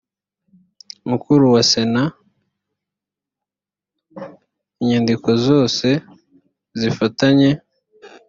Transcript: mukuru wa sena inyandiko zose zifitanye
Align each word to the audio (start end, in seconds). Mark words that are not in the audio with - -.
mukuru 1.09 1.43
wa 1.53 1.61
sena 1.71 2.03
inyandiko 4.81 5.29
zose 5.45 5.87
zifitanye 6.79 7.49